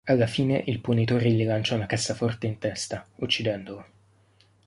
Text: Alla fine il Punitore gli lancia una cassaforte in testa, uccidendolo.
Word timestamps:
Alla 0.05 0.25
fine 0.25 0.63
il 0.65 0.79
Punitore 0.81 1.29
gli 1.29 1.43
lancia 1.43 1.75
una 1.75 1.85
cassaforte 1.85 2.47
in 2.47 2.57
testa, 2.57 3.05
uccidendolo. 3.17 3.85